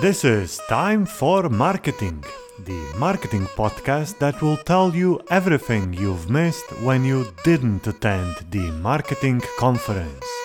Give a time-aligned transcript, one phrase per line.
[0.00, 2.22] This is Time for Marketing,
[2.64, 8.72] the marketing podcast that will tell you everything you've missed when you didn't attend the
[8.82, 10.43] marketing conference.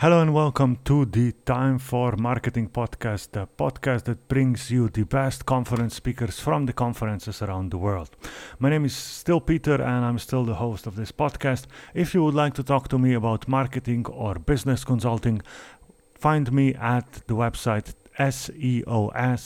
[0.00, 5.02] Hello and welcome to the Time for Marketing podcast, the podcast that brings you the
[5.02, 8.08] best conference speakers from the conferences around the world.
[8.58, 11.66] My name is still Peter and I'm still the host of this podcast.
[11.92, 15.42] If you would like to talk to me about marketing or business consulting,
[16.14, 19.40] find me at the website seos.si.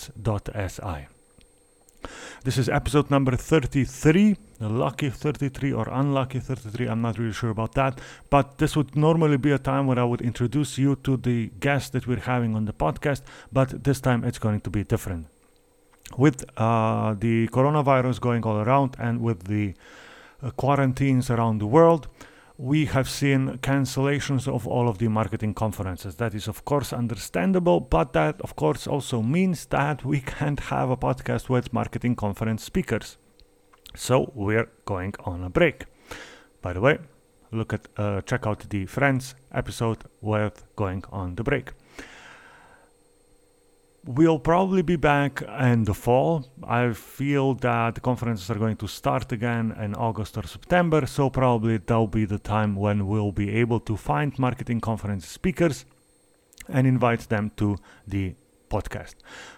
[2.44, 7.72] This is episode number 33, lucky 33 or unlucky 33, I'm not really sure about
[7.72, 7.98] that.
[8.28, 11.94] But this would normally be a time where I would introduce you to the guest
[11.94, 15.26] that we're having on the podcast, but this time it's going to be different.
[16.18, 19.72] With uh, the coronavirus going all around and with the
[20.42, 22.08] uh, quarantines around the world,
[22.56, 26.16] we have seen cancellations of all of the marketing conferences.
[26.16, 30.88] That is, of course, understandable, but that, of course, also means that we can't have
[30.90, 33.16] a podcast with marketing conference speakers.
[33.96, 35.86] So we're going on a break.
[36.62, 36.98] By the way,
[37.50, 41.72] look at uh, check out the Friends episode with going on the break.
[44.06, 46.46] We'll probably be back in the fall.
[46.62, 51.30] I feel that the conferences are going to start again in August or September, so
[51.30, 55.86] probably that'll be the time when we'll be able to find marketing conference speakers
[56.68, 58.34] and invite them to the
[58.68, 59.14] podcast.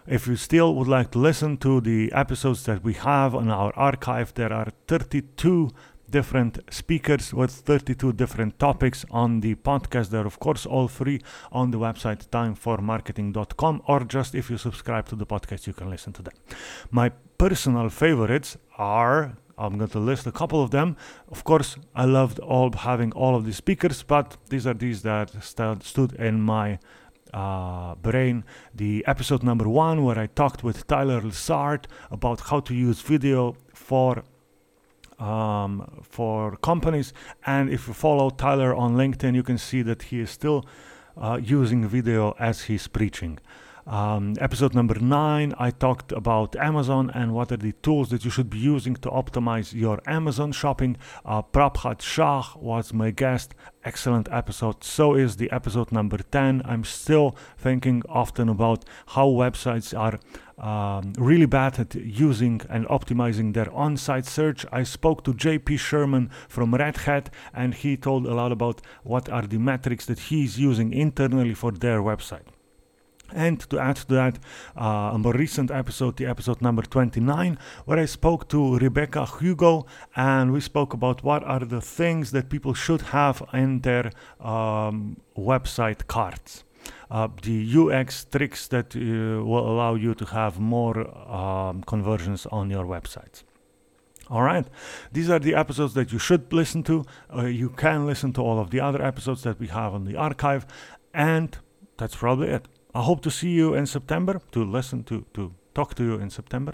[0.06, 3.72] If you still would like to listen to the episodes that we have on our
[3.75, 5.72] archive, there are 32
[6.11, 10.11] different speakers with 32 different topics on the podcast.
[10.11, 11.21] They're, of course, all free
[11.53, 16.12] on the website timeformarketing.com, or just if you subscribe to the podcast, you can listen
[16.15, 16.34] to them.
[16.91, 20.97] My personal favorites are I'm going to list a couple of them.
[21.31, 25.31] Of course, I loved all having all of the speakers, but these are these that
[25.43, 26.78] st- stood in my
[27.33, 28.45] uh, brain.
[28.75, 33.56] The episode number one, where I talked with Tyler Lessard about how to use video
[33.72, 34.25] for
[35.19, 37.12] um, for companies.
[37.44, 40.65] And if you follow Tyler on LinkedIn, you can see that he is still
[41.16, 43.38] uh, using video as he's preaching.
[43.86, 48.32] Um, episode number nine, I talked about Amazon and what are the tools that you
[48.32, 50.97] should be using to optimize your Amazon shopping.
[51.24, 53.54] Uh, Prabhat Shah was my guest.
[53.84, 54.82] Excellent episode.
[54.82, 56.62] So is the episode number 10.
[56.64, 60.18] I'm still thinking often about how websites are
[60.58, 64.66] um, really bad at using and optimizing their on site search.
[64.72, 69.28] I spoke to JP Sherman from Red Hat, and he told a lot about what
[69.28, 72.56] are the metrics that he's using internally for their website.
[73.32, 74.38] And to add to that,
[74.76, 79.87] uh, a more recent episode, the episode number 29, where I spoke to Rebecca Hugo
[80.14, 85.20] and we spoke about what are the things that people should have in their um,
[85.36, 86.65] website cards.
[87.10, 90.97] Uh, the UX tricks that uh, will allow you to have more
[91.31, 93.42] um, conversions on your websites.
[94.28, 94.66] All right,
[95.12, 97.04] these are the episodes that you should listen to.
[97.32, 100.16] Uh, you can listen to all of the other episodes that we have on the
[100.16, 100.66] archive,
[101.15, 101.56] and
[101.97, 102.66] that's probably it.
[102.97, 106.31] I hope to see you in September to listen to to talk to you in
[106.31, 106.73] September.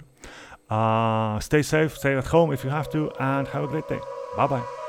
[0.69, 3.99] Uh, stay safe, stay at home if you have to, and have a great day.
[4.37, 4.82] Bye bye.